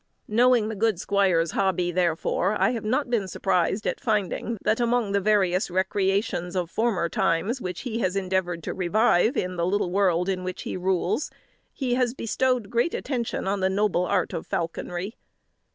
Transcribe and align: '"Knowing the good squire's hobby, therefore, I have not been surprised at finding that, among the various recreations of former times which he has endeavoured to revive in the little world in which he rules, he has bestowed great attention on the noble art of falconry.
'"Knowing 0.27 0.67
the 0.67 0.75
good 0.75 0.99
squire's 0.99 1.51
hobby, 1.51 1.91
therefore, 1.91 2.59
I 2.59 2.71
have 2.71 2.83
not 2.83 3.11
been 3.11 3.27
surprised 3.27 3.85
at 3.85 3.99
finding 3.99 4.57
that, 4.63 4.79
among 4.79 5.11
the 5.11 5.21
various 5.21 5.69
recreations 5.69 6.55
of 6.55 6.71
former 6.71 7.07
times 7.07 7.61
which 7.61 7.81
he 7.81 7.99
has 7.99 8.15
endeavoured 8.15 8.63
to 8.63 8.73
revive 8.73 9.37
in 9.37 9.57
the 9.57 9.65
little 9.67 9.91
world 9.91 10.27
in 10.27 10.43
which 10.43 10.63
he 10.63 10.75
rules, 10.75 11.29
he 11.71 11.93
has 11.93 12.15
bestowed 12.15 12.71
great 12.71 12.95
attention 12.95 13.47
on 13.47 13.59
the 13.59 13.69
noble 13.69 14.07
art 14.07 14.33
of 14.33 14.47
falconry. 14.47 15.17